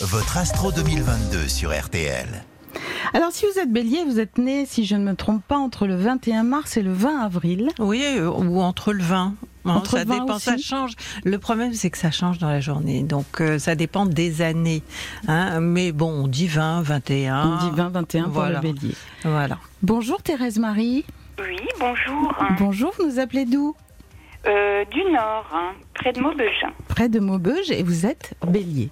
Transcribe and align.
votre 0.00 0.36
Astro 0.36 0.70
2022 0.72 1.48
sur 1.48 1.70
RTL. 1.76 2.26
Alors, 3.14 3.32
si 3.32 3.46
vous 3.46 3.58
êtes 3.58 3.72
bélier, 3.72 4.04
vous 4.04 4.20
êtes 4.20 4.38
né, 4.38 4.64
si 4.66 4.84
je 4.84 4.94
ne 4.96 5.02
me 5.04 5.14
trompe 5.14 5.42
pas, 5.46 5.56
entre 5.56 5.86
le 5.86 5.96
21 5.96 6.42
mars 6.44 6.76
et 6.76 6.82
le 6.82 6.92
20 6.92 7.20
avril. 7.20 7.70
Oui, 7.78 8.02
euh, 8.06 8.28
ou 8.30 8.60
entre 8.60 8.92
le 8.92 9.02
20. 9.02 9.34
Hein, 9.64 9.70
Entre 9.70 9.98
ça 9.98 10.04
20 10.04 10.20
dépend, 10.20 10.38
ça 10.38 10.56
change. 10.58 10.92
Le 11.24 11.38
problème, 11.38 11.72
c'est 11.72 11.90
que 11.90 11.98
ça 11.98 12.10
change 12.10 12.38
dans 12.38 12.48
la 12.48 12.60
journée. 12.60 13.02
Donc, 13.02 13.40
euh, 13.40 13.58
ça 13.58 13.74
dépend 13.74 14.06
des 14.06 14.42
années. 14.42 14.82
hein. 15.26 15.60
Mais 15.60 15.92
bon, 15.92 16.10
on 16.24 16.28
dit 16.28 16.46
20, 16.48 16.82
21. 16.82 17.48
On 17.48 17.68
dit 17.70 17.76
20, 17.76 17.88
21 17.88 18.24
pour 18.24 18.32
Voilà. 18.34 18.60
le 18.60 18.72
bélier. 18.72 18.94
Voilà. 19.24 19.58
Bonjour 19.82 20.22
Thérèse 20.22 20.58
Marie. 20.58 21.04
Oui, 21.40 21.56
bonjour. 21.80 22.34
Bonjour, 22.58 22.92
vous 22.98 23.06
nous 23.06 23.18
appelez 23.18 23.44
d'où? 23.46 23.74
Euh, 24.46 24.84
du 24.86 25.00
Nord, 25.12 25.46
hein, 25.54 25.72
près 25.94 26.12
de 26.12 26.20
Maubeuge. 26.20 26.64
Près 26.88 27.08
de 27.08 27.18
Maubeuge 27.20 27.70
et 27.70 27.82
vous 27.82 28.06
êtes 28.06 28.34
bélier. 28.46 28.90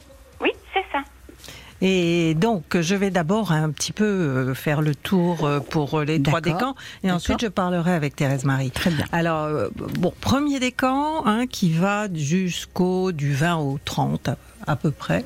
Et 1.83 2.35
donc, 2.35 2.81
je 2.81 2.95
vais 2.95 3.11
d'abord 3.11 3.53
un 3.53 3.71
petit 3.71 3.93
peu 3.93 4.05
euh, 4.05 4.55
faire 4.55 4.81
le 4.81 4.95
tour 4.95 5.45
euh, 5.45 5.61
pour 5.61 6.01
les 6.01 6.23
trois 6.23 6.41
décans. 6.41 6.75
Et 7.05 7.11
ensuite, 7.11 7.41
je 7.43 7.49
parlerai 7.49 7.93
avec 7.93 8.17
Thérèse 8.17 8.45
Marie. 8.45 8.71
Très 8.71 8.91
bien. 8.91 9.05
Alors, 9.13 9.45
euh, 9.45 9.69
bon, 9.99 10.13
premier 10.21 10.59
décan 10.59 11.27
hein, 11.27 11.47
qui 11.47 11.73
va 11.73 12.13
jusqu'au 12.13 13.13
du 13.13 13.35
20 13.35 13.57
au 13.57 13.79
30 13.85 14.31
à, 14.67 14.77
peu 14.77 14.91
près. 14.91 15.25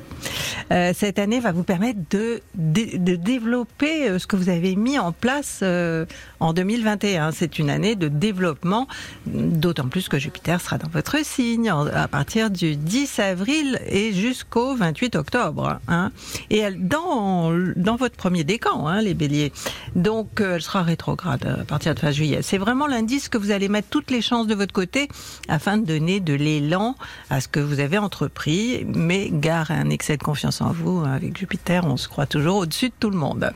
Euh, 0.71 0.93
cette 0.95 1.19
année 1.19 1.39
va 1.39 1.51
vous 1.51 1.63
permettre 1.63 1.99
de, 2.09 2.41
de, 2.55 3.15
développer 3.15 4.09
euh, 4.09 4.19
ce 4.19 4.27
que 4.27 4.35
vous 4.35 4.49
avez 4.49 4.75
mis 4.75 4.97
en 4.99 5.11
place 5.11 5.59
euh, 5.63 6.05
en 6.39 6.53
2021. 6.53 7.31
C'est 7.31 7.59
une 7.59 7.69
année 7.69 7.95
de 7.95 8.07
développement, 8.07 8.87
d'autant 9.25 9.87
plus 9.87 10.07
que 10.07 10.17
Jupiter 10.19 10.61
sera 10.61 10.77
dans 10.77 10.89
votre 10.89 11.23
signe 11.25 11.69
à 11.69 12.07
partir 12.07 12.49
du 12.49 12.75
10 12.75 13.19
avril 13.19 13.79
et 13.87 14.13
jusqu'au 14.13 14.75
28 14.75 15.15
octobre. 15.15 15.79
hein. 15.87 16.11
Et 16.49 16.59
elle, 16.59 16.87
dans, 16.87 17.51
dans 17.75 17.95
votre 17.95 18.15
premier 18.15 18.43
décan, 18.43 18.87
hein, 18.87 19.01
les 19.01 19.13
béliers. 19.13 19.51
Donc, 19.95 20.41
elle 20.41 20.61
sera 20.61 20.83
rétrograde 20.83 21.57
à 21.61 21.63
partir 21.63 21.93
de 21.95 21.99
fin 21.99 22.11
juillet. 22.11 22.39
C'est 22.41 22.57
vraiment 22.57 22.87
l'indice 22.87 23.29
que 23.29 23.37
vous 23.37 23.51
allez 23.51 23.69
mettre 23.69 23.89
toutes 23.89 24.11
les 24.11 24.21
chances 24.21 24.47
de 24.47 24.55
votre 24.55 24.73
côté 24.73 25.07
afin 25.47 25.77
de 25.77 25.85
donner 25.85 26.19
de 26.19 26.33
l'élan 26.33 26.95
à 27.29 27.41
ce 27.41 27.47
que 27.47 27.59
vous 27.59 27.79
avez 27.79 27.97
entrepris. 27.97 28.85
Mais 28.85 29.30
gare 29.31 29.71
un 29.71 29.89
excès 29.89 30.17
de 30.17 30.23
confiance 30.23 30.61
en 30.61 30.71
vous. 30.71 31.03
Avec 31.05 31.37
Jupiter, 31.37 31.85
on 31.85 31.97
se 31.97 32.07
croit 32.07 32.25
toujours 32.25 32.57
au-dessus 32.57 32.89
de 32.89 32.93
tout 32.99 33.09
le 33.09 33.17
monde. 33.17 33.51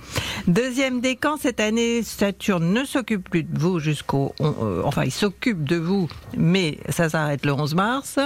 Deuxième 0.47 1.01
décan, 1.01 1.37
cette 1.37 1.59
année, 1.59 2.03
Saturne 2.03 2.73
ne 2.73 2.83
s'occupe 2.85 3.29
plus 3.29 3.43
de 3.43 3.59
vous 3.59 3.79
jusqu'au... 3.79 4.33
euh, 4.41 4.81
enfin, 4.83 5.03
il 5.03 5.11
s'occupe 5.11 5.63
de 5.63 5.75
vous, 5.75 6.07
mais 6.37 6.79
ça 6.89 7.09
s'arrête 7.09 7.45
le 7.45 7.53
11 7.53 7.75
mars. 7.75 8.19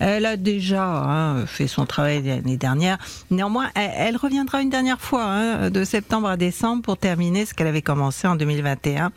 Elle 0.00 0.24
a 0.24 0.36
déjà 0.36 0.84
hein, 0.84 1.46
fait 1.46 1.66
son 1.66 1.84
travail 1.84 2.22
l'année 2.22 2.56
dernière. 2.56 2.98
Néanmoins, 3.30 3.70
elle, 3.74 4.16
reviendra 4.16 4.62
une 4.62 4.70
dernière 4.70 5.00
fois, 5.00 5.24
hein, 5.24 5.70
de 5.70 5.84
septembre 5.84 6.28
à 6.28 6.36
décembre, 6.36 6.82
pour 6.82 6.96
terminer 6.96 7.44
ce 7.44 7.52
qu'elle 7.52 7.66
avait 7.66 7.82
commencé 7.82 8.26
en 8.26 8.34
2021. 8.34 9.12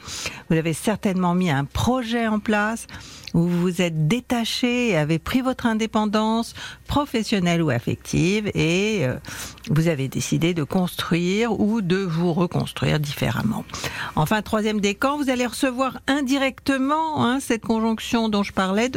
Vous 0.50 0.58
avez 0.58 0.74
certainement 0.74 1.36
mis 1.36 1.50
un 1.50 1.64
projet 1.64 2.28
en 2.28 2.40
place 2.40 2.88
où 3.34 3.48
vous 3.48 3.62
vous 3.62 3.82
êtes 3.82 4.08
détaché 4.08 4.90
et 4.90 4.98
avez 4.98 5.20
pris 5.20 5.42
votre 5.42 5.66
indépendance 5.66 6.54
professionnelle 6.88 7.62
ou 7.62 7.70
affective 7.70 8.52
et 8.54 9.00
euh, 9.02 9.16
vous 9.72 9.88
avez 9.88 10.08
décidé 10.08 10.54
de 10.54 10.64
construire 10.64 11.60
ou 11.60 11.82
de 11.82 11.98
vous 11.98 12.34
reconstruire 12.34 13.00
différemment. 13.00 13.66
Enfin, 14.16 14.42
troisième 14.42 14.80
décan, 14.80 15.18
vous 15.18 15.30
allez 15.30 15.46
recevoir 15.46 16.00
indirectement 16.08 17.26
hein, 17.26 17.40
cette 17.40 17.66
conjonction 17.66 18.30
dont 18.30 18.44
je 18.44 18.54
parlais 18.54 18.92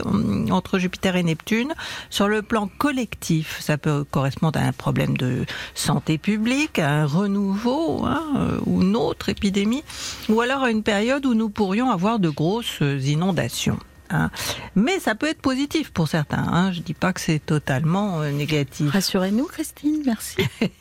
entre 0.51 0.79
Jupiter 0.79 1.17
et 1.17 1.23
Neptune 1.23 1.73
sur 2.11 2.29
le 2.29 2.43
plan 2.43 2.69
collectif. 2.79 3.59
Ça 3.61 3.79
peut 3.79 4.05
correspondre 4.11 4.59
à 4.59 4.63
un 4.63 4.73
problème 4.73 5.17
de 5.17 5.45
santé 5.75 6.19
publique, 6.19 6.79
à 6.79 6.91
un 6.91 7.07
renouveau 7.07 8.05
hein, 8.05 8.23
euh, 8.37 8.61
ou 8.67 8.83
une 8.83 8.97
autre 8.97 9.29
épidémie, 9.29 9.85
ou 10.29 10.41
alors 10.41 10.63
à 10.63 10.71
une 10.71 10.83
période 10.83 11.27
où 11.27 11.35
nous 11.35 11.49
pourrions 11.49 11.91
avoir 11.91 12.19
de 12.19 12.29
grosses 12.29 12.81
inondations. 12.81 13.79
Hein. 14.11 14.31
Mais 14.75 14.99
ça 14.99 15.15
peut 15.15 15.27
être 15.27 15.41
positif 15.41 15.91
pour 15.91 16.09
certains. 16.09 16.47
Hein. 16.53 16.73
Je 16.73 16.81
dis 16.81 16.95
pas 16.95 17.13
que 17.13 17.21
c'est 17.21 17.39
totalement 17.39 18.21
euh, 18.21 18.31
négatif. 18.31 18.91
Rassurez-nous, 18.91 19.47
Christine, 19.47 20.03
merci. 20.05 20.37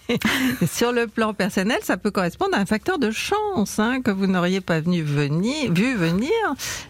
Sur 0.67 0.91
le 0.91 1.07
plan 1.07 1.33
personnel, 1.33 1.79
ça 1.83 1.97
peut 1.97 2.11
correspondre 2.11 2.55
à 2.55 2.59
un 2.59 2.65
facteur 2.65 2.99
de 2.99 3.11
chance 3.11 3.79
hein, 3.79 4.01
que 4.01 4.11
vous 4.11 4.27
n'auriez 4.27 4.61
pas 4.61 4.79
venu 4.79 5.01
venir, 5.01 5.71
vu 5.71 5.95
venir. 5.95 6.31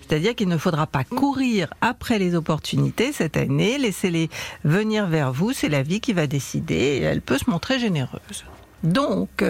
C'est-à-dire 0.08 0.36
qu'il 0.36 0.48
ne 0.48 0.58
faudra 0.58 0.88
pas 0.88 1.04
courir 1.04 1.74
après 1.82 2.20
les 2.20 2.36
opportunités 2.36 3.12
cette 3.12 3.38
année. 3.38 3.78
Laissez-les 3.78 4.30
venir 4.64 5.08
vers 5.08 5.32
vous. 5.32 5.54
C'est 5.54 5.70
la 5.70 5.84
vie 5.84 6.00
qui 6.00 6.14
va 6.14 6.28
décider 6.28 6.76
et 6.76 7.02
elle 7.02 7.22
peut 7.22 7.38
se 7.38 7.50
montrer 7.50 7.80
généreuse. 7.80 8.46
Donc, 8.86 9.44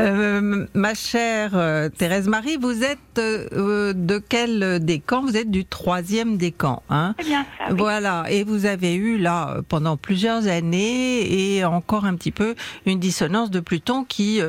euh, 0.00 0.66
ma 0.74 0.94
chère 0.94 1.52
euh, 1.54 1.88
Thérèse 1.88 2.28
Marie, 2.28 2.56
vous 2.56 2.84
êtes 2.84 3.18
euh, 3.18 3.92
de 3.94 4.18
quel 4.18 4.78
décan? 4.84 5.22
Vous 5.22 5.36
êtes 5.36 5.50
du 5.50 5.64
troisième 5.64 6.36
décan. 6.36 6.82
Hein? 6.88 7.14
C'est 7.18 7.26
bien 7.26 7.46
ça. 7.58 7.64
oui. 7.70 7.76
voilà, 7.78 8.24
et 8.30 8.44
vous 8.44 8.66
avez 8.66 8.94
eu 8.94 9.18
là 9.18 9.56
pendant 9.68 9.96
plusieurs 9.96 10.46
années 10.46 11.56
et 11.56 11.64
encore 11.64 12.04
un 12.04 12.14
petit 12.14 12.30
peu 12.30 12.54
une 12.86 13.00
dissonance 13.00 13.50
de 13.50 13.60
Pluton 13.60 14.04
qui, 14.04 14.40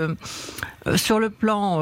sur 0.96 1.20
le 1.20 1.30
plan 1.30 1.82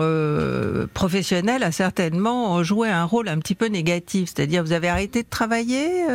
professionnel, 0.94 1.64
a 1.64 1.72
certainement 1.72 2.64
joué 2.64 2.90
un 2.90 3.04
rôle 3.04 3.28
un 3.28 3.40
petit 3.40 3.56
peu 3.56 3.66
négatif. 3.68 4.32
C'est-à-dire, 4.34 4.64
vous 4.64 4.74
avez 4.74 4.88
arrêté 4.88 5.24
de 5.24 5.30
travailler 5.30 6.06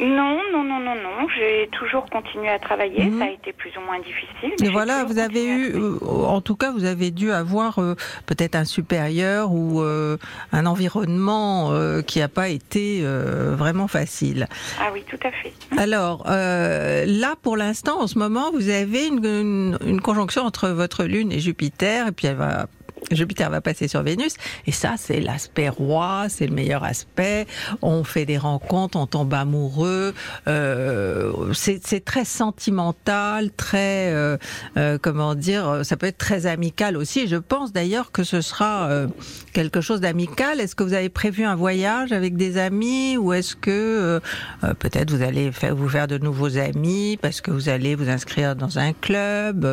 Non, 0.00 0.38
non, 0.52 0.64
non, 0.64 0.80
non, 0.80 0.94
non. 0.94 1.28
J'ai 1.36 1.68
toujours 1.78 2.06
continué 2.06 2.48
à 2.48 2.58
travailler. 2.58 3.04
Mhm. 3.04 3.18
Ça 3.18 3.24
a 3.26 3.30
été 3.30 3.52
plus 3.52 3.70
ou 3.76 3.80
moins 3.86 3.98
difficile. 3.98 4.52
mais 4.60 4.68
voilà, 4.70 5.04
vous 5.04 5.18
avez 5.18 5.44
eu, 5.46 5.74
euh, 5.74 5.98
en 6.26 6.40
tout 6.40 6.56
cas, 6.56 6.72
vous 6.72 6.84
avez 6.84 7.10
dû 7.10 7.30
avoir 7.32 7.78
euh, 7.78 7.94
peut-être 8.26 8.54
un 8.56 8.64
supérieur 8.64 9.52
ou 9.52 9.82
euh, 9.82 10.16
un 10.52 10.64
environnement 10.66 11.70
euh, 11.72 12.00
qui 12.02 12.18
n'a 12.20 12.28
pas 12.28 12.48
été 12.48 13.02
vraiment 13.04 13.88
facile. 13.88 14.46
Ah 14.80 14.90
oui, 14.92 15.04
tout 15.08 15.18
à 15.22 15.30
fait. 15.30 15.52
Alors 15.78 16.24
là, 16.26 17.34
pour 17.42 17.56
l'instant, 17.56 18.00
en 18.00 18.06
ce 18.06 18.18
moment, 18.18 18.50
vous 18.52 18.68
avez 18.70 19.06
une, 19.06 19.24
une- 19.24 19.78
une 19.86 20.00
conjonction 20.00 20.42
entre 20.42 20.68
votre 20.70 21.04
Lune 21.04 21.30
et 21.32 21.40
Jupiter, 21.40 22.08
et 22.08 22.12
puis 22.12 22.26
elle 22.26 22.36
va. 22.36 22.66
Jupiter 23.10 23.50
va 23.50 23.60
passer 23.60 23.88
sur 23.88 24.02
Vénus, 24.02 24.34
et 24.66 24.72
ça, 24.72 24.94
c'est 24.96 25.20
l'aspect 25.20 25.68
roi, 25.68 26.26
c'est 26.28 26.46
le 26.46 26.54
meilleur 26.54 26.84
aspect. 26.84 27.46
On 27.82 28.04
fait 28.04 28.26
des 28.26 28.38
rencontres, 28.38 28.98
on 28.98 29.06
tombe 29.06 29.32
amoureux. 29.34 30.14
euh, 30.48 31.52
c'est 31.52 32.04
très 32.04 32.24
sentimental, 32.24 33.50
très, 33.52 34.12
euh, 34.12 34.36
euh, 34.76 34.98
comment 35.00 35.34
dire, 35.34 35.80
ça 35.84 35.96
peut 35.96 36.06
être 36.06 36.18
très 36.18 36.46
amical 36.46 36.96
aussi. 36.96 37.26
Je 37.26 37.36
pense 37.36 37.72
d'ailleurs 37.72 38.12
que 38.12 38.24
ce 38.24 38.40
sera 38.40 38.88
euh, 38.88 39.06
quelque 39.52 39.80
chose 39.80 40.00
d'amical. 40.00 40.60
Est-ce 40.60 40.74
que 40.74 40.84
vous 40.84 40.94
avez 40.94 41.08
prévu 41.08 41.44
un 41.44 41.56
voyage 41.56 42.12
avec 42.12 42.36
des 42.36 42.56
amis, 42.58 43.16
ou 43.16 43.32
est-ce 43.32 43.56
que 43.56 43.70
euh, 43.70 44.20
euh, 44.64 44.74
peut-être 44.74 45.10
vous 45.10 45.22
allez 45.22 45.50
vous 45.50 45.88
faire 45.88 46.06
de 46.06 46.18
nouveaux 46.18 46.56
amis 46.58 47.18
parce 47.20 47.40
que 47.40 47.50
vous 47.50 47.68
allez 47.68 47.94
vous 47.94 48.08
inscrire 48.08 48.56
dans 48.56 48.78
un 48.78 48.92
club. 48.92 49.66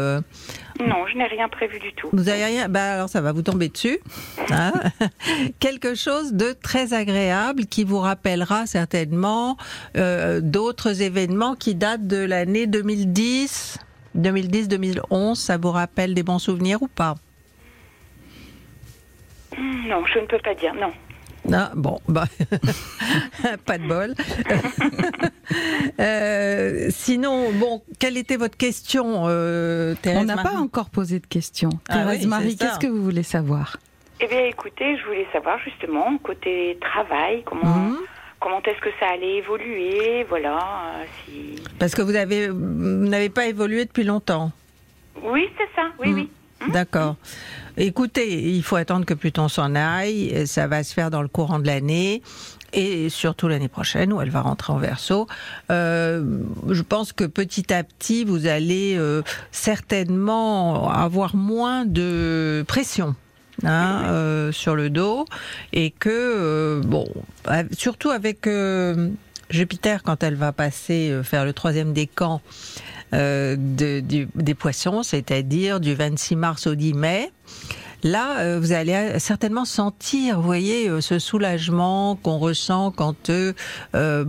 Non, 0.80 1.08
je 1.08 1.18
n'ai 1.18 1.26
rien 1.26 1.48
prévu 1.50 1.80
du 1.80 1.92
tout. 1.94 2.10
vous 2.14 2.30
avez 2.30 2.46
rien? 2.46 2.70
Bah 2.70 2.94
alors 2.94 3.10
ça 3.10 3.22
va 3.22 3.32
vous 3.32 3.42
tomber 3.42 3.70
dessus. 3.70 4.00
hein? 4.52 4.74
Quelque 5.60 5.96
chose 5.96 6.34
de 6.34 6.52
très 6.54 6.94
agréable 6.94 7.66
qui 7.66 7.84
vous 7.84 8.00
rappellera 8.00 8.68
certainement 8.68 9.58
euh, 9.96 10.40
d'autres 10.42 11.02
événements 11.02 11.56
qui 11.56 11.74
datent 11.76 12.08
de 12.08 12.18
l'année 12.24 12.68
2010. 12.68 13.80
2010-2011, 14.18 15.36
ça 15.36 15.58
vous 15.58 15.72
rappelle 15.72 16.14
des 16.14 16.24
bons 16.24 16.40
souvenirs 16.40 16.82
ou 16.82 16.88
pas? 16.88 17.16
Non, 19.58 20.04
je 20.06 20.20
ne 20.20 20.26
peux 20.26 20.40
pas 20.40 20.54
dire 20.56 20.74
non. 20.76 20.92
Ah, 21.54 21.72
bon, 21.76 22.00
bah, 22.08 22.26
pas 23.66 23.78
de 23.78 23.88
bol. 23.88 24.14
Euh, 26.00 26.88
sinon, 26.90 27.52
bon, 27.54 27.82
quelle 28.00 28.18
était 28.18 28.36
votre 28.36 28.58
question, 28.58 29.24
euh, 29.28 29.96
Thérèse 30.02 30.20
On 30.22 30.26
n'a 30.26 30.44
pas 30.44 30.56
encore 30.58 30.90
posé 30.90 31.20
de 31.20 31.26
questions. 31.26 31.70
Ah 31.90 31.94
Thérèse 32.00 32.22
oui, 32.24 32.28
Marie, 32.28 32.58
qu'est-ce 32.58 32.80
que 32.80 32.88
vous 32.88 33.02
voulez 33.02 33.24
savoir? 33.24 33.78
Eh 34.20 34.28
bien, 34.28 34.46
écoutez, 34.46 34.98
je 34.98 35.06
voulais 35.06 35.26
savoir 35.32 35.58
justement 35.64 36.18
côté 36.18 36.78
travail, 36.82 37.44
comment 37.46 37.66
Mhm. 37.66 37.98
comment 38.40 38.62
est-ce 38.64 38.82
que 38.82 38.90
ça 39.00 39.08
allait 39.14 39.38
évoluer, 39.38 40.26
voilà. 40.30 40.58
euh, 40.98 41.06
si... 41.26 41.56
Parce 41.80 41.96
que 41.96 42.02
vous 42.02 42.12
n'avez 42.12 43.30
pas 43.30 43.46
évolué 43.48 43.86
depuis 43.86 44.04
longtemps. 44.04 44.52
Oui, 45.24 45.48
c'est 45.58 45.70
ça. 45.76 45.88
Oui, 46.00 46.10
Mhm. 46.10 46.16
oui. 46.16 46.30
D'accord. 46.72 47.16
Écoutez, 47.78 48.56
il 48.56 48.64
faut 48.64 48.76
attendre 48.76 49.06
que 49.06 49.14
Pluton 49.14 49.48
s'en 49.48 49.76
aille. 49.76 50.48
Ça 50.48 50.68
va 50.68 50.84
se 50.84 50.94
faire 50.94 51.12
dans 51.12 51.22
le 51.22 51.28
courant 51.28 51.60
de 51.60 51.68
l'année. 51.68 52.22
Et 52.74 53.10
surtout 53.10 53.48
l'année 53.48 53.70
prochaine 53.70 54.12
où 54.12 54.20
elle 54.20 54.30
va 54.30 54.42
rentrer 54.42 54.74
en 54.74 54.78
verso. 54.78 55.28
Euh, 55.72 56.24
je 56.70 56.82
pense 56.82 57.14
que 57.14 57.24
petit 57.24 57.74
à 57.74 57.84
petit, 57.84 58.26
vous 58.26 58.46
allez 58.46 58.96
euh, 58.98 59.22
certainement 59.52 60.90
avoir 60.90 61.36
moins 61.36 61.86
de 61.86 62.66
pression. 62.68 63.16
hein, 63.64 64.04
euh, 64.08 64.52
sur 64.52 64.76
le 64.76 64.90
dos 64.90 65.26
et 65.74 65.92
que 65.92 66.82
bon 66.86 67.08
surtout 67.72 68.10
avec 68.12 68.48
Jupiter 69.50 70.04
quand 70.04 70.22
elle 70.22 70.36
va 70.36 70.52
passer 70.52 71.22
faire 71.24 71.46
le 71.46 71.54
troisième 71.54 71.94
décan 71.94 72.42
de- 73.12 74.00
du- 74.02 74.28
des 74.36 74.54
poissons, 74.56 75.04
c'est-à-dire 75.04 75.80
du 75.80 75.94
26 75.96 76.36
mars 76.36 76.68
au 76.68 76.76
10 76.76 76.94
mai. 76.94 77.32
Là, 78.04 78.40
euh, 78.40 78.60
vous 78.60 78.74
allez 78.74 79.18
certainement 79.20 79.66
sentir, 79.66 80.38
vous 80.38 80.44
voyez, 80.46 80.88
euh, 80.90 81.02
ce 81.02 81.18
soulagement 81.20 82.16
qu'on 82.16 82.38
ressent 82.38 82.92
quand 82.92 83.30
euh, 83.30 83.54
euh, 83.96 84.24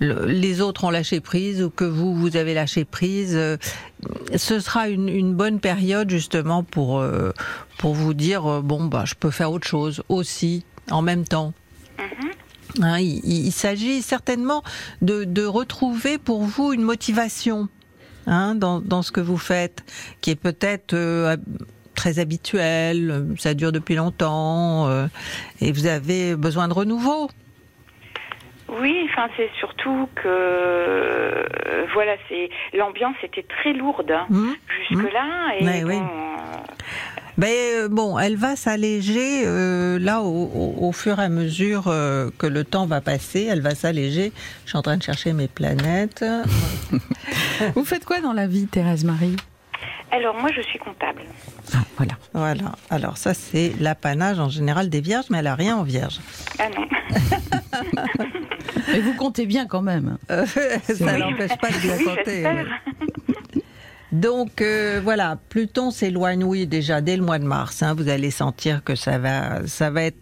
le- 0.00 0.26
les 0.26 0.60
autres 0.60 0.84
ont 0.84 0.90
lâché 0.90 1.20
prise 1.20 1.62
ou 1.62 1.70
que 1.70 1.84
vous, 1.84 2.14
vous 2.14 2.36
avez 2.36 2.54
lâché 2.54 2.84
prise. 2.84 3.34
Euh, 3.34 3.56
Ce 4.36 4.60
sera 4.60 4.88
une, 4.88 5.08
une 5.08 5.34
bonne 5.34 5.58
période 5.60 6.08
justement 6.10 6.62
pour, 6.62 6.98
euh, 7.00 7.32
pour 7.78 7.94
vous 7.94 8.14
dire, 8.14 8.46
euh, 8.46 8.60
bon, 8.62 8.84
bah, 8.84 9.04
je 9.04 9.14
peux 9.14 9.30
faire 9.30 9.50
autre 9.52 9.66
chose 9.66 10.02
aussi, 10.08 10.64
en 10.90 11.02
même 11.02 11.24
temps. 11.24 11.52
Hein, 12.80 12.98
il 13.00 13.20
il- 13.24 13.46
il 13.46 13.52
s'agit 13.52 14.02
certainement 14.02 14.62
de, 15.02 15.24
de 15.24 15.44
retrouver 15.44 16.18
pour 16.18 16.42
vous 16.44 16.72
une 16.72 16.82
motivation 16.82 17.68
hein, 18.28 18.54
dans, 18.54 18.80
dans 18.80 19.02
ce 19.02 19.10
que 19.10 19.20
vous 19.20 19.38
faites, 19.38 19.82
qui 20.20 20.30
est 20.30 20.40
peut-être 20.40 20.94
euh, 20.94 21.36
très 21.94 22.20
habituelle, 22.20 23.10
euh, 23.10 23.34
ça 23.36 23.54
dure 23.54 23.72
depuis 23.72 23.96
longtemps, 23.96 24.86
euh, 24.88 25.06
et 25.60 25.72
vous 25.72 25.86
avez 25.86 26.36
besoin 26.36 26.68
de 26.68 26.74
renouveau. 26.74 27.28
Oui, 28.80 29.08
enfin 29.10 29.28
c'est 29.36 29.50
surtout 29.58 30.08
que 30.14 30.28
euh, 30.28 31.86
voilà, 31.94 32.12
c'est 32.28 32.50
l'ambiance 32.74 33.16
était 33.22 33.46
très 33.48 33.72
lourde 33.72 34.10
hein, 34.10 34.26
jusque 34.68 35.10
là 35.12 35.54
et 35.58 35.64
Ouais, 35.64 35.82
bon, 35.82 35.88
oui. 35.88 35.96
Ben 37.38 37.48
euh, 37.48 37.88
bon, 37.88 38.18
elle 38.18 38.36
va 38.36 38.56
s'alléger 38.56 39.42
euh, 39.46 39.98
là 40.00 40.22
au, 40.22 40.26
au- 40.52 40.88
au 40.88 40.92
fur 40.92 41.20
et 41.20 41.22
à 41.24 41.28
mesure 41.28 41.84
euh, 41.86 42.30
que 42.36 42.46
le 42.48 42.64
temps 42.64 42.84
va 42.86 43.00
passer. 43.00 43.46
Elle 43.48 43.60
va 43.60 43.74
s'alléger. 43.76 44.32
Je 44.64 44.70
suis 44.70 44.78
en 44.78 44.82
train 44.82 44.96
de 44.96 45.02
chercher 45.04 45.32
mes 45.32 45.46
planètes. 45.48 46.24
Vous 47.76 47.84
faites 47.84 48.04
quoi 48.04 48.20
dans 48.20 48.32
la 48.32 48.46
vie, 48.48 48.66
Thérèse 48.66 49.04
Marie? 49.04 49.36
Alors 50.10 50.34
moi 50.40 50.50
je 50.56 50.62
suis 50.62 50.78
comptable. 50.78 51.20
Ah, 51.74 51.78
Voilà. 51.96 52.14
Voilà. 52.32 52.72
Alors 52.90 53.18
ça 53.18 53.34
c'est 53.34 53.72
l'apanage 53.78 54.40
en 54.40 54.48
général 54.48 54.88
des 54.88 55.00
vierges, 55.02 55.26
mais 55.30 55.38
elle 55.38 55.46
a 55.46 55.54
rien 55.54 55.76
en 55.76 55.82
vierge. 55.84 56.18
Ah 56.58 56.64
non. 56.76 56.86
Et 58.94 59.00
vous 59.00 59.12
comptez 59.14 59.44
bien 59.46 59.66
quand 59.66 59.82
même. 59.82 60.16
Euh, 60.30 60.46
ça 60.46 60.64
Oui. 60.98 61.20
n'empêche 61.20 61.56
pas 61.60 61.68
de 61.70 61.76
bien 61.78 61.94
Oui, 61.98 62.04
compter. 62.04 62.46
Donc 64.12 64.62
euh, 64.62 65.00
voilà, 65.02 65.38
Pluton 65.48 65.90
s'éloigne, 65.90 66.66
déjà 66.66 67.00
dès 67.00 67.16
le 67.16 67.22
mois 67.22 67.38
de 67.38 67.44
mars. 67.44 67.82
hein, 67.82 67.94
vous 67.94 68.08
allez 68.08 68.30
sentir 68.30 68.82
que 68.82 68.94
ça 68.94 69.18
va, 69.18 69.66
ça 69.66 69.90
va 69.90 70.04
être, 70.04 70.18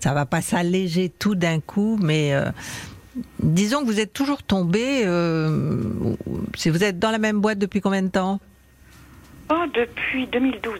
ça 0.00 0.12
va 0.12 0.26
pas 0.26 0.42
s'alléger 0.42 1.08
tout 1.08 1.34
d'un 1.34 1.60
coup, 1.60 1.98
mais 2.02 2.34
euh, 2.34 2.50
disons 3.42 3.80
que 3.80 3.86
vous 3.86 4.00
êtes 4.00 4.12
toujours 4.12 4.42
tombé. 4.42 5.02
euh, 5.06 5.82
si 6.54 6.68
vous 6.68 6.84
êtes 6.84 6.98
dans 6.98 7.10
la 7.10 7.18
même 7.18 7.40
boîte 7.40 7.58
depuis 7.58 7.80
combien 7.80 8.02
de 8.02 8.08
temps? 8.08 8.40
Oh, 9.50 9.64
depuis 9.74 10.26
2012. 10.26 10.74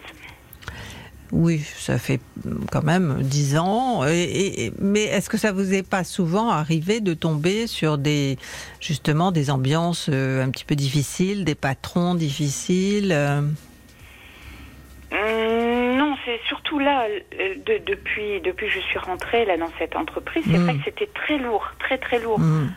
Oui, 1.31 1.59
ça 1.77 1.99
fait 1.99 2.19
quand 2.71 2.83
même 2.83 3.17
dix 3.21 3.55
ans. 3.57 4.03
Et, 4.07 4.23
et- 4.23 4.65
et- 4.65 4.73
mais 4.79 5.03
est-ce 5.03 5.29
que 5.29 5.37
ça 5.37 5.51
vous 5.51 5.73
est 5.73 5.87
pas 5.87 6.03
souvent 6.03 6.49
arrivé 6.49 7.01
de 7.01 7.13
tomber 7.13 7.67
sur 7.67 7.97
des 7.99 8.37
justement 8.79 9.31
des 9.31 9.51
ambiances 9.51 10.09
euh, 10.11 10.43
un 10.43 10.49
petit 10.49 10.65
peu 10.65 10.75
difficiles, 10.75 11.45
des 11.45 11.53
patrons 11.55 12.15
difficiles 12.15 13.11
euh? 13.11 13.41
Hum, 15.11 15.97
non, 15.97 16.15
c'est 16.25 16.39
surtout 16.47 16.77
là, 16.79 17.05
euh, 17.07 17.55
de- 17.65 17.81
depuis, 17.85 18.41
depuis 18.43 18.67
que 18.67 18.73
je 18.73 18.79
suis 18.79 18.99
rentrée 18.99 19.45
là 19.45 19.57
dans 19.57 19.71
cette 19.79 19.95
entreprise, 19.95 20.43
c'est 20.45 20.57
Mm. 20.57 20.63
vrai 20.63 20.73
que 20.77 20.83
c'était 20.85 21.09
très 21.13 21.37
lourd, 21.39 21.65
très 21.79 21.97
très 21.97 22.19
lourd. 22.19 22.39
Hmm. 22.39 22.69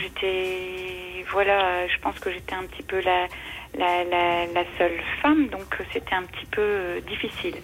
J'étais, 0.00 1.24
voilà, 1.32 1.86
je 1.88 1.98
pense 2.00 2.18
que 2.20 2.30
j'étais 2.30 2.54
un 2.54 2.64
petit 2.64 2.82
peu 2.82 3.00
la, 3.00 3.26
la, 3.76 4.04
la, 4.04 4.46
la 4.46 4.64
seule 4.78 5.00
femme, 5.20 5.48
donc 5.48 5.66
c'était 5.92 6.14
un 6.14 6.22
petit 6.22 6.46
peu 6.50 6.60
euh, 6.60 7.00
difficile. 7.00 7.56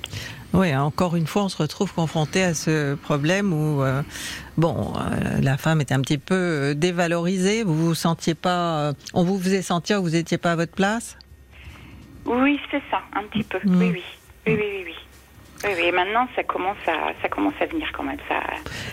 Oui, 0.52 0.74
encore 0.74 1.16
une 1.16 1.26
fois, 1.26 1.44
on 1.44 1.48
se 1.48 1.56
retrouve 1.56 1.92
confronté 1.92 2.42
à 2.42 2.54
ce 2.54 2.94
problème 2.94 3.52
où, 3.52 3.82
euh, 3.82 4.02
bon, 4.56 4.92
euh, 4.96 5.40
la 5.40 5.56
femme 5.56 5.80
était 5.80 5.94
un 5.94 6.00
petit 6.00 6.18
peu 6.18 6.74
dévalorisée. 6.76 7.64
Vous 7.64 7.74
vous 7.74 7.94
sentiez 7.94 8.34
pas, 8.34 8.92
on 9.14 9.24
vous 9.24 9.38
faisait 9.38 9.62
sentir 9.62 9.98
que 9.98 10.02
vous 10.02 10.10
n'étiez 10.10 10.38
pas 10.38 10.52
à 10.52 10.56
votre 10.56 10.72
place? 10.72 11.16
Oui, 12.24 12.60
c'est 12.70 12.82
ça, 12.90 13.02
un 13.14 13.24
petit 13.24 13.42
peu. 13.42 13.58
Mm. 13.64 13.80
Oui, 13.80 13.90
oui, 13.92 14.02
oui, 14.46 14.54
oui, 14.54 14.56
oui, 14.56 14.82
oui. 14.86 14.94
Oui, 15.64 15.70
oui, 15.76 15.82
et 15.86 15.92
maintenant 15.92 16.26
ça 16.36 16.42
commence 16.42 16.76
à, 16.86 17.12
ça 17.22 17.28
commence 17.28 17.54
à 17.60 17.66
venir 17.66 17.86
quand 17.96 18.02
même. 18.02 18.18
Ça, 18.28 18.40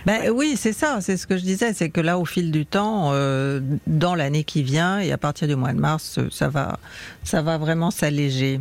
Ben 0.06 0.30
oui, 0.32 0.54
c'est 0.56 0.74
ça, 0.74 1.02
c'est 1.02 1.18
ce 1.18 1.28
que 1.28 1.38
je 1.38 1.42
disais, 1.44 1.74
c'est 1.74 1.90
que 1.90 2.02
là, 2.02 2.18
au 2.18 2.26
fil 2.26 2.52
du 2.52 2.66
temps, 2.66 3.10
euh, 3.14 3.60
dans 3.88 4.16
l'année 4.16 4.44
qui 4.44 4.64
vient 4.64 5.00
et 5.00 5.12
à 5.12 5.18
partir 5.18 5.48
du 5.48 5.56
mois 5.56 5.74
de 5.74 5.80
mars, 5.80 6.20
ça 6.32 6.48
va, 6.50 6.80
ça 7.24 7.42
va 7.42 7.58
vraiment 7.58 7.92
s'alléger. 7.92 8.60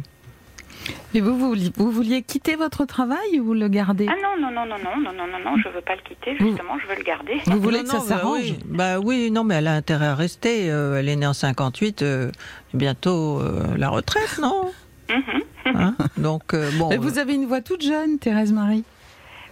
Et 1.15 1.21
vous, 1.21 1.37
vous, 1.37 1.49
vouliez- 1.51 1.73
vous 1.77 1.91
vouliez 1.91 2.23
quitter 2.23 2.57
votre 2.57 2.85
travail 2.87 3.39
ou 3.39 3.53
le 3.53 3.69
garder? 3.69 4.07
Ah 4.09 4.15
non, 4.23 4.41
non, 4.41 4.51
non, 4.51 4.65
non, 4.67 4.79
non, 4.83 4.97
non, 5.03 5.13
non, 5.13 5.27
non, 5.27 5.39
non, 5.51 5.57
je 5.63 5.69
veux 5.69 5.83
pas 5.83 5.95
le 5.95 6.01
quitter. 6.03 6.33
Justement, 6.41 6.79
je 6.83 6.87
veux 6.89 6.97
le 6.97 7.03
garder. 7.05 7.39
Vous 7.47 7.61
voulez 7.61 7.79
Non, 7.79 7.85
que 7.85 7.91
ça 7.91 7.99
bah 7.99 8.05
s'arrange? 8.07 8.41
Oui. 8.43 8.59
Bah 8.65 8.99
oui, 8.99 9.31
non, 9.31 9.45
mais 9.45 9.57
elle 9.57 9.67
a 9.69 9.75
intérêt 9.75 10.07
à 10.07 10.15
rester. 10.15 10.71
euh, 10.71 10.99
elle 10.99 11.09
est 11.09 11.17
née 11.17 11.27
en 11.27 11.35
58, 11.35 12.03
euh, 12.03 12.31
bientôt 12.75 13.41
euh, 13.41 13.77
la 13.77 13.91
retraite, 13.91 14.39
non? 14.41 14.71
Mhm. 15.11 15.43
Hein 15.75 15.95
Donc 16.17 16.55
euh, 16.55 16.71
bon. 16.79 16.89
Mais 16.89 16.97
vous 16.97 17.19
avez 17.19 17.35
une 17.35 17.47
voix 17.47 17.61
toute 17.61 17.83
jeune, 17.83 18.19
Thérèse 18.19 18.53
Marie. 18.53 18.85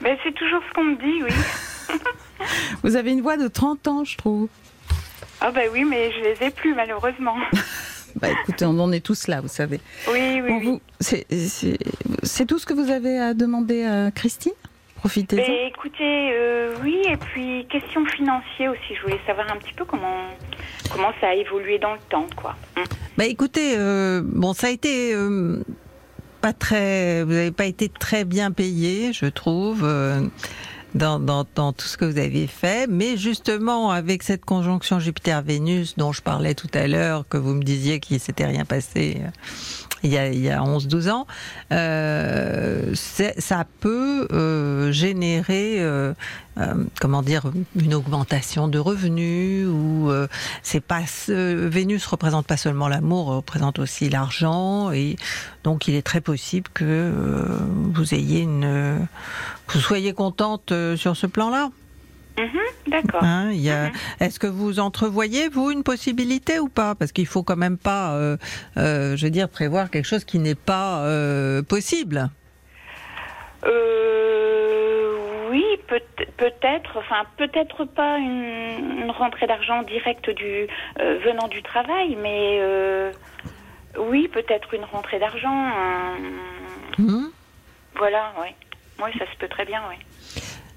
Ben, 0.00 0.16
c'est 0.24 0.34
toujours 0.34 0.60
ce 0.68 0.74
qu'on 0.74 0.84
me 0.84 0.96
dit, 0.96 1.22
oui. 1.24 1.96
Vous 2.84 2.94
avez 2.96 3.10
une 3.12 3.20
voix 3.22 3.36
de 3.36 3.48
30 3.48 3.88
ans, 3.88 4.04
je 4.04 4.16
trouve. 4.16 4.48
Ah 5.40 5.50
ben 5.50 5.68
oui, 5.72 5.84
mais 5.84 6.12
je 6.12 6.20
les 6.20 6.46
ai 6.46 6.50
plus 6.50 6.74
malheureusement. 6.74 7.36
Bah 8.20 8.28
écoutez, 8.30 8.64
on 8.64 8.76
en 8.80 8.90
est 8.90 9.04
tous 9.04 9.28
là, 9.28 9.40
vous 9.40 9.48
savez. 9.48 9.80
Oui, 10.10 10.40
oui, 10.42 10.48
Bon, 10.48 10.58
oui. 10.58 10.64
vous- 10.64 10.80
c'est- 10.98 12.46
tout 12.46 12.58
ce 12.58 12.66
que 12.66 12.72
vous 12.74 12.90
avez 12.90 13.16
à 13.18 13.32
demander 13.34 13.84
à 13.84 14.10
Christine? 14.10 14.54
Profitez-en. 14.96 15.46
Ben, 15.46 15.68
écoutez, 15.68 16.30
euh, 16.32 16.74
oui, 16.82 17.00
et 17.06 17.16
puis 17.16 17.66
question 17.70 18.04
financière 18.06 18.72
aussi. 18.72 18.96
Je 18.96 19.02
voulais 19.02 19.20
savoir 19.24 19.46
un 19.52 19.56
petit 19.58 19.74
peu 19.74 19.84
comment 19.84 20.24
comment 20.90 21.12
ça 21.20 21.28
a 21.28 21.34
évolué 21.34 21.78
dans 21.78 21.92
le 21.92 22.00
temps, 22.10 22.26
quoi. 22.34 22.56
Hum. 22.76 22.84
Bah 23.16 23.26
écoutez, 23.26 23.74
euh, 23.76 24.22
bon, 24.24 24.52
ça 24.52 24.66
a 24.66 24.70
été 24.70 25.14
euh, 25.14 25.62
pas 26.40 26.52
très. 26.52 27.24
Vous 27.24 27.32
n'avez 27.32 27.50
pas 27.50 27.66
été 27.66 27.88
très 27.88 28.24
bien 28.24 28.50
payé, 28.50 29.12
je 29.12 29.26
trouve. 29.26 29.86
Dans, 30.94 31.44
tout 31.72 31.86
ce 31.86 31.96
que 31.96 32.04
vous 32.04 32.18
avez 32.18 32.46
fait, 32.46 32.86
mais 32.88 33.16
justement 33.16 33.90
avec 33.90 34.22
cette 34.22 34.44
conjonction 34.44 34.98
Jupiter-Vénus 34.98 35.96
dont 35.96 36.12
je 36.12 36.22
parlais 36.22 36.54
tout 36.54 36.70
à 36.74 36.86
l'heure, 36.86 37.24
que 37.28 37.36
vous 37.36 37.54
me 37.54 37.62
disiez 37.62 38.00
qu'il 38.00 38.20
s'était 38.20 38.46
rien 38.46 38.64
passé 38.64 39.18
euh, 39.20 39.28
il 40.04 40.12
y 40.12 40.18
a, 40.18 40.28
il 40.28 40.40
y 40.40 40.48
a 40.48 40.60
11-12 40.60 41.10
ans, 41.10 41.26
euh, 41.72 42.94
ça 42.94 43.64
peut 43.80 44.28
euh, 44.30 44.92
générer, 44.92 45.84
comment 47.00 47.22
dire, 47.22 47.50
une 47.74 47.94
augmentation 47.94 48.68
de 48.68 48.78
revenus 48.78 49.66
ou 49.66 50.08
c'est 50.62 50.80
pas 50.80 51.00
Vénus 51.26 52.06
représente 52.06 52.46
pas 52.46 52.56
seulement 52.56 52.86
l'amour, 52.86 53.26
représente 53.26 53.80
aussi 53.80 54.08
l'argent 54.08 54.92
et 54.92 55.16
donc 55.64 55.88
il 55.88 55.96
est 55.96 56.02
très 56.02 56.20
possible 56.20 56.70
que 56.72 57.12
vous 57.92 58.04
soyez 58.04 58.46
contente 60.12 60.72
euh, 60.78 60.96
sur 60.96 61.16
ce 61.16 61.26
plan-là. 61.26 61.68
Mhm, 62.38 62.60
D'accord. 62.86 63.22
Hein, 63.24 63.50
a- 63.50 64.24
Est-ce 64.24 64.38
que 64.38 64.46
vous 64.46 64.78
entrevoyez, 64.78 65.48
vous, 65.48 65.70
une 65.72 65.82
possibilité 65.82 66.60
ou 66.60 66.68
pas? 66.68 66.94
Parce 66.94 67.10
qu'il 67.10 67.26
faut 67.26 67.42
quand 67.42 67.56
même 67.56 67.76
pas, 67.78 68.12
euh, 68.14 68.36
euh, 68.76 69.16
je 69.16 69.24
veux 69.26 69.30
dire, 69.32 69.48
prévoir 69.48 69.90
quelque 69.90 70.06
chose 70.06 70.24
qui 70.24 70.38
n'est 70.38 70.54
pas 70.54 71.00
euh, 71.00 71.62
possible. 71.62 72.30
Oui, 75.50 75.64
peut- 75.88 76.00
peut-être, 76.36 76.98
enfin 76.98 77.24
peut-être 77.36 77.84
pas 77.84 78.18
une, 78.18 79.02
une 79.02 79.10
rentrée 79.10 79.46
d'argent 79.46 79.82
directe 79.82 80.30
du 80.30 80.68
venant 80.98 81.48
du 81.48 81.62
travail, 81.62 82.16
mais 82.22 82.60
oui, 83.98 84.28
peut-être 84.28 84.74
une 84.74 84.84
rentrée 84.84 85.18
d'argent. 85.18 85.72
Hmm 86.98 87.26
voilà, 87.96 88.32
oui. 88.40 88.48
Oui, 89.02 89.10
ça 89.18 89.24
se 89.32 89.36
peut 89.38 89.48
très 89.48 89.64
bien, 89.64 89.80
oui. 89.90 89.96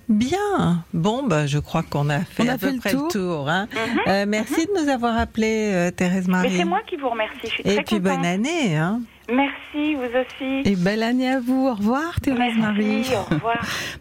Bien. 0.09 0.83
Bon, 0.93 1.23
bah, 1.25 1.47
je 1.47 1.57
crois 1.59 1.83
qu'on 1.83 2.09
a 2.09 2.19
fait 2.19 2.43
On 2.43 2.47
a 2.49 2.53
à 2.53 2.57
peu 2.57 2.67
fait 2.67 2.73
le 2.73 2.79
près 2.79 2.91
tour. 2.91 3.07
le 3.07 3.11
tour. 3.11 3.49
hein. 3.49 3.67
Mhm. 3.73 3.99
Euh, 4.07 4.25
merci 4.27 4.65
de 4.65 4.83
nous 4.83 4.89
avoir 4.89 5.17
appelé, 5.17 5.71
euh, 5.73 5.91
Thérèse 5.91 6.27
Marie. 6.27 6.49
Mais 6.51 6.57
c'est 6.57 6.65
moi 6.65 6.79
qui 6.87 6.97
vous 6.97 7.09
remercie, 7.09 7.37
je 7.43 7.47
suis 7.47 7.63
Et 7.65 7.75
très 7.75 7.83
puis 7.83 7.97
contente. 8.01 8.15
bonne 8.17 8.25
année. 8.25 8.75
Hein. 8.75 9.01
Merci, 9.31 9.95
vous 9.95 10.01
aussi. 10.03 10.69
Et 10.69 10.75
belle 10.75 11.03
année 11.03 11.29
à 11.31 11.39
vous. 11.39 11.67
Au 11.67 11.73
revoir, 11.75 12.19
Thérèse 12.19 12.39
Merci, 12.39 12.59
Marie. 12.59 13.05
au 13.15 13.33
revoir. 13.35 13.59